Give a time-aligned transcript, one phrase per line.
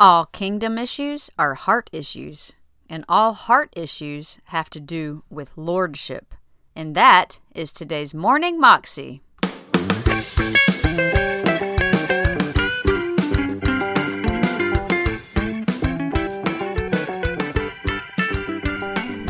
[0.00, 2.52] All kingdom issues are heart issues,
[2.88, 6.34] and all heart issues have to do with lordship.
[6.76, 9.22] And that is today's Morning Moxie.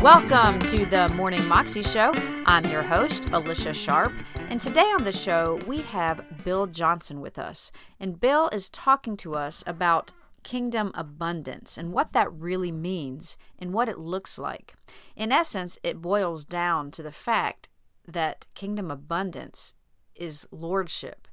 [0.03, 2.13] Welcome to the Morning Moxie Show.
[2.45, 4.13] I'm your host, Alicia Sharp,
[4.51, 7.71] and today on the show we have Bill Johnson with us.
[7.99, 10.13] And Bill is talking to us about
[10.43, 14.75] kingdom abundance and what that really means and what it looks like.
[15.15, 17.69] In essence, it boils down to the fact
[18.07, 19.73] that kingdom abundance
[20.15, 21.27] is lordship.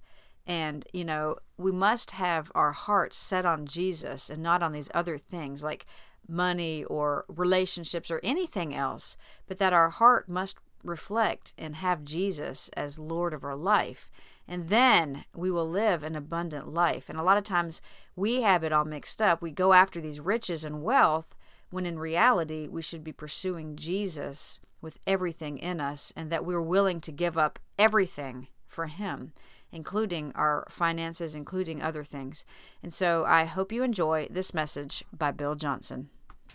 [0.47, 4.91] And, you know, we must have our hearts set on Jesus and not on these
[4.95, 5.87] other things like
[6.29, 12.69] money or relationships or anything else, but that our heart must reflect and have Jesus
[12.77, 14.11] as Lord of our life.
[14.49, 17.09] And then we will live an abundant life.
[17.09, 17.83] And a lot of times
[18.15, 19.43] we have it all mixed up.
[19.43, 21.35] We go after these riches and wealth
[21.71, 26.61] when in reality we should be pursuing Jesus with everything in us and that we're
[26.61, 29.33] willing to give up everything for Him,
[29.73, 32.45] including our finances, including other things.
[32.83, 36.11] And so I hope you enjoy this message by Bill Johnson.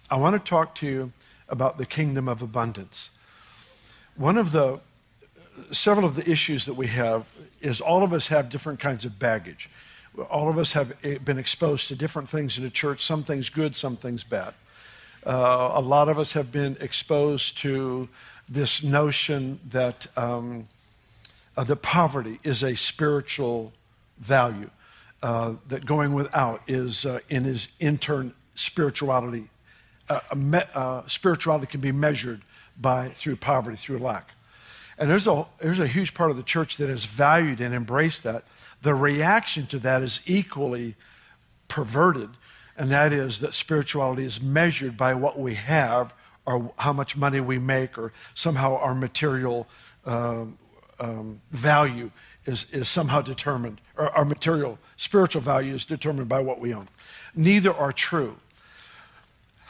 [0.09, 1.11] I want to talk to you
[1.49, 3.09] about the kingdom of abundance.
[4.21, 4.79] One of the
[5.71, 7.25] several of the issues that we have
[7.59, 9.67] is all of us have different kinds of baggage.
[10.29, 13.49] All of us have eh, been exposed to different things in the church, some things
[13.49, 14.53] good, some things bad.
[15.25, 18.09] Uh, a lot of us have been exposed to
[18.47, 20.67] this notion that, um,
[21.57, 23.73] uh, that poverty is a spiritual
[24.19, 24.69] value,
[25.23, 29.49] uh, that going without is, uh, in his intern, spirituality.
[30.07, 32.43] Uh, me- uh, spirituality can be measured
[32.81, 34.31] by through poverty, through lack.
[34.97, 38.23] And there's a, there's a huge part of the church that has valued and embraced
[38.23, 38.43] that.
[38.81, 40.95] The reaction to that is equally
[41.67, 42.29] perverted,
[42.77, 46.13] and that is that spirituality is measured by what we have
[46.45, 49.67] or how much money we make or somehow our material
[50.05, 50.57] um,
[50.99, 52.11] um, value
[52.45, 56.87] is, is somehow determined, or our material spiritual value is determined by what we own.
[57.35, 58.37] Neither are true.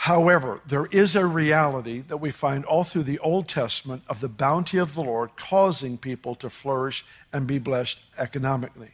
[0.02, 4.28] However, there is a reality that we find all through the Old Testament of the
[4.28, 8.90] bounty of the Lord causing people to flourish and be blessed economically.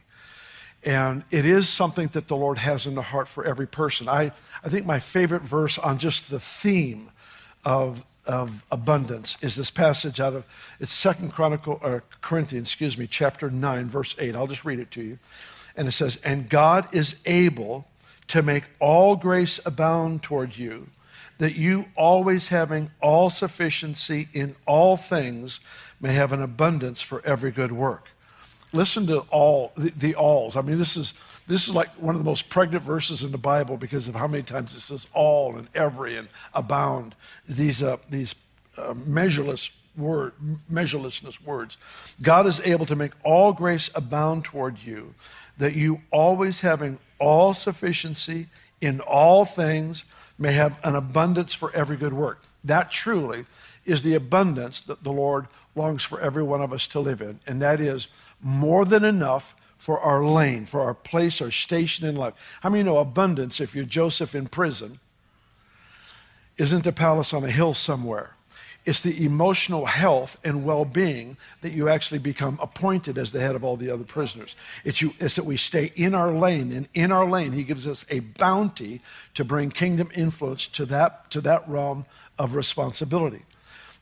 [0.84, 4.06] And it is something that the Lord has in the heart for every person.
[4.06, 4.32] I,
[4.62, 7.08] I think my favorite verse on just the theme
[7.64, 10.44] of, of abundance is this passage out of
[10.78, 14.36] it's Second Chronicle or Corinthians, excuse me, chapter 9, verse 8.
[14.36, 15.18] I'll just read it to you.
[15.74, 17.86] And it says, And God is able
[18.26, 20.88] to make all grace abound toward you
[21.38, 25.60] that you, always having all sufficiency in all things,
[26.00, 28.08] may have an abundance for every good work.
[28.72, 30.56] Listen to all the, the alls.
[30.56, 31.14] I mean, this is
[31.46, 34.26] this is like one of the most pregnant verses in the Bible because of how
[34.26, 37.14] many times it says all and every and abound.
[37.48, 38.34] These uh, these
[38.76, 40.34] uh, measureless word
[40.70, 41.78] measurelessness words.
[42.20, 45.14] God is able to make all grace abound toward you,
[45.56, 48.48] that you always having all sufficiency
[48.80, 50.04] in all things
[50.38, 52.42] may have an abundance for every good work.
[52.62, 53.46] That truly
[53.84, 57.40] is the abundance that the Lord longs for every one of us to live in.
[57.46, 58.08] And that is
[58.40, 62.34] more than enough for our lane, for our place, our station in life.
[62.62, 64.98] How many know abundance, if you're Joseph in prison,
[66.56, 68.34] isn't a palace on a hill somewhere?
[68.88, 73.54] It's the emotional health and well being that you actually become appointed as the head
[73.54, 74.56] of all the other prisoners.
[74.82, 77.86] It's, you, it's that we stay in our lane, and in our lane, He gives
[77.86, 79.02] us a bounty
[79.34, 82.06] to bring kingdom influence to that, to that realm
[82.38, 83.42] of responsibility.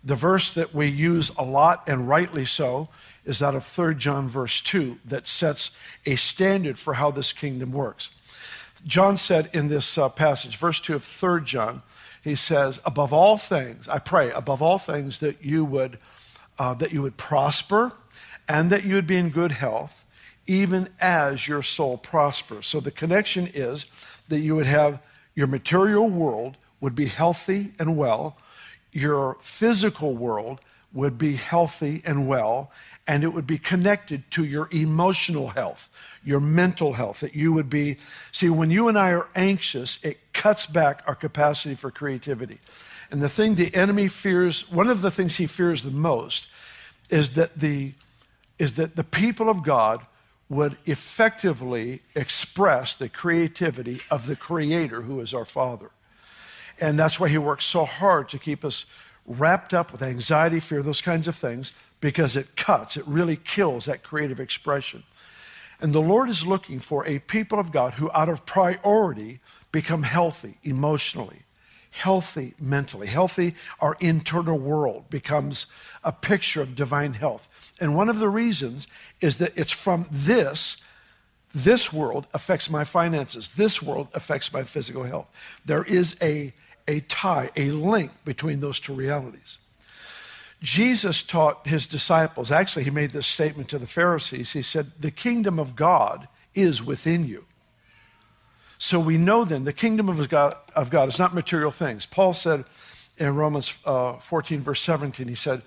[0.05, 2.89] The verse that we use a lot, and rightly so,
[3.25, 5.73] is out of 3 John, verse 2, that sets
[6.05, 8.11] a standard for how this kingdom works.
[8.87, 11.83] John said in this uh, passage, verse 2 of 3 John,
[12.27, 15.97] he says, above all things, I pray, above all things, that you would,
[16.59, 17.93] uh, that you would prosper
[18.49, 20.05] and that you would be in good health,
[20.45, 22.67] even as your soul prospers.
[22.67, 23.87] So the connection is
[24.27, 24.99] that you would have
[25.37, 28.37] your material world would be healthy and well,
[28.91, 30.61] your physical world
[30.93, 32.73] would be healthy and well,
[33.07, 35.89] and it would be connected to your emotional health,
[36.25, 37.99] your mental health, that you would be.
[38.33, 42.59] See, when you and I are anxious, it cuts back our capacity for creativity.
[43.11, 46.49] And the thing the enemy fears, one of the things he fears the most,
[47.09, 47.93] is that the,
[48.59, 50.05] is that the people of God
[50.49, 55.91] would effectively express the creativity of the Creator who is our Father.
[56.81, 58.85] And that's why he works so hard to keep us
[59.27, 63.87] wrapped up with anxiety, fear, those kinds of things, because it cuts, it really kills
[63.87, 65.03] that creative expression.
[65.81, 69.41] And the Lord is looking for a people of God who, out of priority,
[69.73, 71.41] become healthy emotionally,
[71.91, 75.67] healthy mentally, healthy, our internal world becomes
[76.03, 77.73] a picture of divine health.
[77.81, 78.87] And one of the reasons
[79.21, 80.77] is that it's from this.
[81.55, 83.55] This world affects my finances.
[83.55, 85.29] This world affects my physical health.
[85.65, 86.53] There is a,
[86.89, 89.59] a tie, a link between those two realities.
[90.63, 94.53] Jesus taught his disciples, actually, he made this statement to the Pharisees.
[94.53, 97.45] He said, The kingdom of God is within you.
[98.79, 102.07] So we know then the kingdom of God, of God is not material things.
[102.07, 102.65] Paul said
[103.19, 105.63] in Romans uh, 14, verse 17, he said,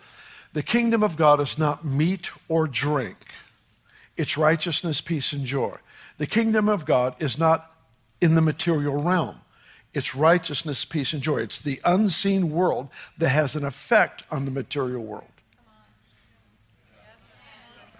[0.54, 3.18] The kingdom of God is not meat or drink,
[4.18, 5.78] it's righteousness, peace, and joy.
[6.18, 7.72] The kingdom of God is not
[8.20, 9.40] in the material realm.
[9.94, 11.40] It's righteousness, peace, and joy.
[11.40, 15.24] It's the unseen world that has an effect on the material world.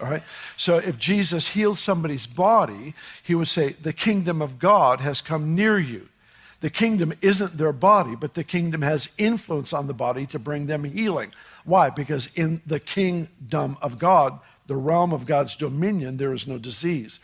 [0.00, 0.22] All right?
[0.56, 5.54] So if Jesus healed somebody's body, he would say, The kingdom of God has come
[5.54, 6.08] near you.
[6.60, 10.66] The kingdom isn't their body, but the kingdom has influence on the body to bring
[10.66, 11.32] them healing.
[11.64, 11.90] Why?
[11.90, 17.18] Because in the kingdom of God, the realm of God's dominion, there is no disease.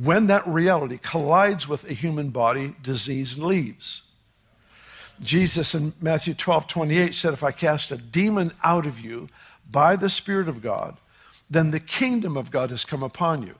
[0.00, 4.02] When that reality collides with a human body, disease leaves.
[5.22, 9.28] Jesus in Matthew 12, 28 said, If I cast a demon out of you
[9.70, 10.96] by the Spirit of God,
[11.50, 13.54] then the kingdom of God has come upon you.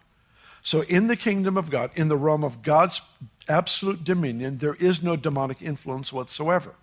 [0.64, 3.02] So, in the kingdom of God, in the realm of God's
[3.48, 6.74] absolute dominion, there is no demonic influence whatsoever.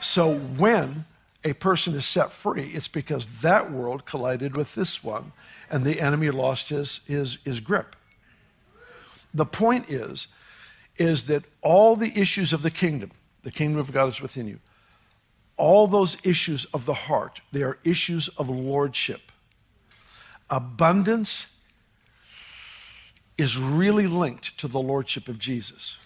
[0.00, 1.06] So, when
[1.46, 5.30] a person is set free, it's because that world collided with this one
[5.70, 7.94] and the enemy lost his, his, his grip.
[9.32, 10.26] The point is,
[10.98, 13.12] is that all the issues of the kingdom,
[13.44, 14.58] the kingdom of God is within you,
[15.56, 19.30] all those issues of the heart, they are issues of lordship.
[20.50, 21.46] Abundance
[23.38, 25.96] is really linked to the lordship of Jesus.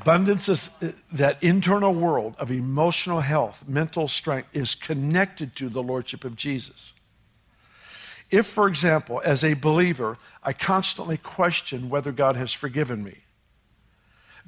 [0.00, 5.82] Abundance is uh, that internal world of emotional health, mental strength is connected to the
[5.82, 6.92] lordship of Jesus.
[8.28, 13.18] If, for example, as a believer, I constantly question whether God has forgiven me,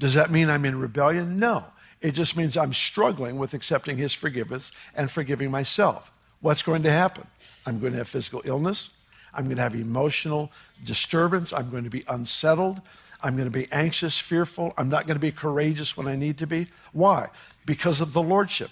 [0.00, 1.38] does that mean I'm in rebellion?
[1.38, 1.66] No.
[2.00, 6.10] It just means I'm struggling with accepting his forgiveness and forgiving myself.
[6.40, 7.28] What's going to happen?
[7.64, 8.90] I'm going to have physical illness.
[9.32, 10.50] I'm going to have emotional
[10.84, 11.52] disturbance.
[11.52, 12.80] I'm going to be unsettled.
[13.22, 14.74] I'm going to be anxious, fearful.
[14.76, 16.68] I'm not going to be courageous when I need to be.
[16.92, 17.28] Why?
[17.64, 18.70] Because of the Lordship.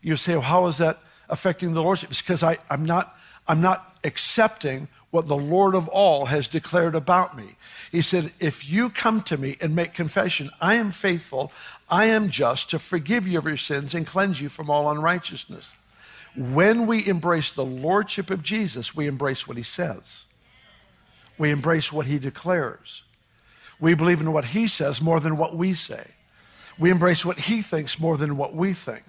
[0.00, 0.98] You say, well, how is that
[1.28, 2.10] affecting the Lordship?
[2.10, 3.16] It's because I, I'm, not,
[3.46, 7.54] I'm not accepting what the Lord of all has declared about me.
[7.92, 11.52] He said, If you come to me and make confession, I am faithful,
[11.88, 15.70] I am just to forgive you of your sins and cleanse you from all unrighteousness.
[16.34, 20.24] When we embrace the Lordship of Jesus, we embrace what he says,
[21.38, 23.02] we embrace what he declares.
[23.80, 26.06] We believe in what he says more than what we say.
[26.78, 29.04] We embrace what he thinks more than what we think.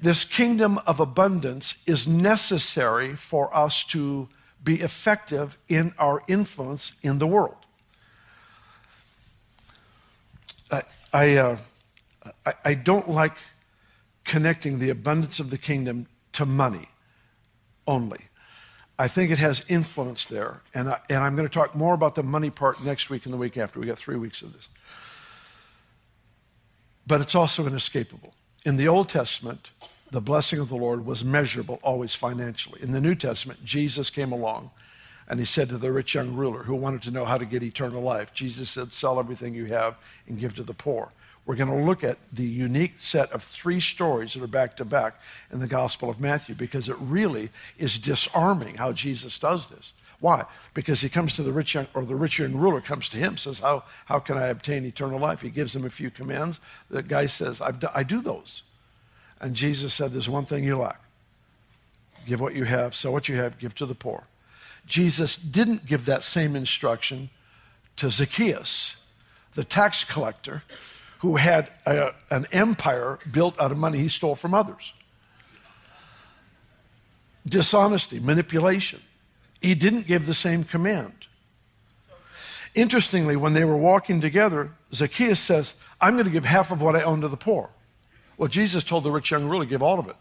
[0.00, 4.28] This kingdom of abundance is necessary for us to
[4.62, 7.56] be effective in our influence in the world.
[10.70, 10.82] I,
[11.12, 11.58] I, uh,
[12.46, 13.36] I, I don't like
[14.24, 16.88] connecting the abundance of the kingdom to money
[17.86, 18.28] only.
[18.98, 20.60] I think it has influence there.
[20.72, 23.32] And, I, and I'm going to talk more about the money part next week and
[23.32, 23.80] the week after.
[23.80, 24.68] We got three weeks of this.
[27.06, 28.34] But it's also inescapable.
[28.64, 29.70] In the Old Testament,
[30.10, 32.80] the blessing of the Lord was measurable always financially.
[32.82, 34.70] In the New Testament, Jesus came along
[35.26, 37.62] and he said to the rich young ruler who wanted to know how to get
[37.62, 41.10] eternal life, Jesus said, Sell everything you have and give to the poor.
[41.46, 44.84] We're going to look at the unique set of three stories that are back to
[44.84, 45.20] back
[45.52, 49.92] in the Gospel of Matthew because it really is disarming how Jesus does this.
[50.20, 50.46] Why?
[50.72, 53.36] Because he comes to the rich young, or the rich young ruler comes to him,
[53.36, 55.42] says, How, how can I obtain eternal life?
[55.42, 56.60] He gives him a few commands.
[56.88, 58.62] The guy says, I do those.
[59.38, 61.00] And Jesus said, There's one thing you lack.
[62.24, 64.24] Give what you have, sell what you have, give to the poor.
[64.86, 67.28] Jesus didn't give that same instruction
[67.96, 68.96] to Zacchaeus,
[69.54, 70.62] the tax collector,
[71.24, 74.92] who had a, an empire built out of money he stole from others.
[77.46, 79.00] Dishonesty, manipulation.
[79.62, 81.26] He didn't give the same command.
[82.74, 86.94] Interestingly, when they were walking together, Zacchaeus says, I'm going to give half of what
[86.94, 87.70] I own to the poor.
[88.36, 90.16] Well, Jesus told the rich young ruler, give all of it.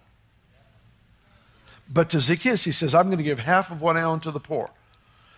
[1.90, 4.32] But to Zacchaeus, he says, I'm going to give half of what I own to
[4.32, 4.70] the poor.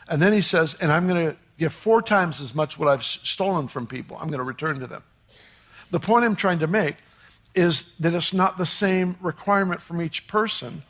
[0.07, 3.03] And then he says, and I'm going to give four times as much what I've
[3.03, 4.15] stolen from people.
[4.21, 5.01] I'm going to return to them.
[5.91, 6.95] The point I'm trying to make
[7.53, 10.83] is that it's not the same requirement from each person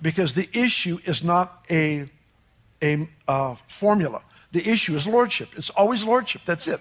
[0.00, 2.08] because the issue is not a
[2.82, 4.22] a uh, formula.
[4.52, 5.50] The issue is lordship.
[5.56, 6.42] It's always lordship.
[6.44, 6.80] That's it.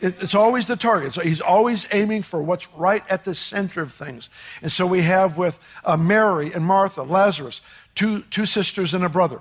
[0.00, 0.14] it.
[0.20, 1.14] It's always the target.
[1.14, 4.30] So he's always aiming for what's right at the center of things.
[4.62, 7.60] And so we have with uh, Mary and Martha, Lazarus,
[7.94, 9.40] two, two sisters and a brother.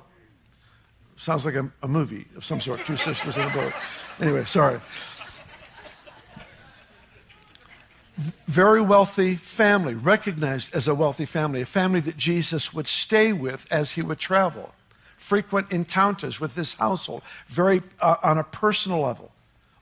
[1.15, 3.73] Sounds like a, a movie of some sort, two sisters and a brother.
[4.19, 4.81] Anyway, sorry.
[8.47, 13.65] Very wealthy family, recognized as a wealthy family, a family that Jesus would stay with
[13.71, 14.73] as he would travel.
[15.17, 19.31] Frequent encounters with this household, very uh, on a personal level.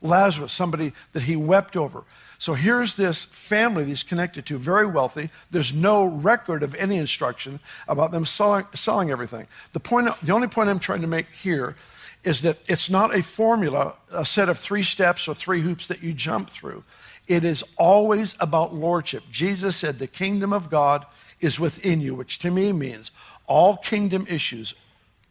[0.00, 2.04] Lazarus, somebody that he wept over.
[2.38, 5.30] So here's this family that he's connected to, very wealthy.
[5.52, 9.46] There's no record of any instruction about them selling, selling everything.
[9.72, 11.76] The, point, the only point I'm trying to make here
[12.24, 16.02] is that it's not a formula, a set of three steps or three hoops that
[16.02, 16.84] you jump through.
[17.26, 19.24] It is always about lordship.
[19.30, 21.06] Jesus said, The kingdom of God
[21.40, 23.10] is within you, which to me means
[23.46, 24.74] all kingdom issues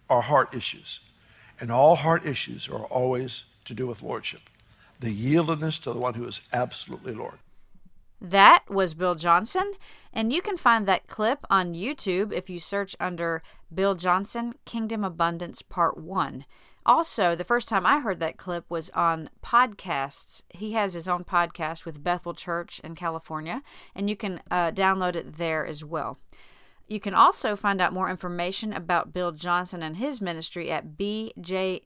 [0.10, 1.00] are heart issues.
[1.60, 4.42] And all heart issues are always to do with lordship
[5.02, 7.40] the yieldedness to the one who is absolutely Lord.
[8.22, 9.74] That was Bill Johnson,
[10.14, 13.42] and you can find that clip on YouTube if you search under
[13.74, 16.46] Bill Johnson Kingdom Abundance Part 1.
[16.86, 20.44] Also, the first time I heard that clip was on podcasts.
[20.50, 23.62] He has his own podcast with Bethel Church in California,
[23.96, 26.18] and you can uh, download it there as well.
[26.88, 31.84] You can also find out more information about Bill Johnson and his ministry at bjm.org.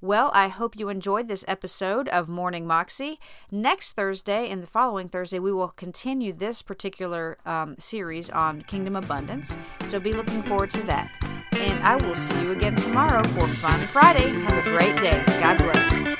[0.00, 3.18] Well, I hope you enjoyed this episode of Morning Moxie.
[3.50, 8.94] Next Thursday and the following Thursday, we will continue this particular um, series on Kingdom
[8.94, 9.58] Abundance.
[9.86, 11.27] So be looking forward to that.
[11.60, 14.28] And I will see you again tomorrow for Fun Friday.
[14.28, 15.22] Have a great day.
[15.40, 16.17] God bless.